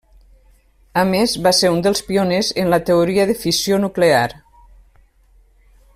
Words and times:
A 1.01 1.03
més 1.09 1.35
va 1.47 1.51
ser 1.57 1.71
un 1.75 1.83
dels 1.87 2.01
pioners 2.09 2.49
en 2.63 2.73
la 2.75 2.81
teoria 2.89 3.29
de 3.33 3.39
fissió 3.45 3.79
nuclear. 3.85 4.27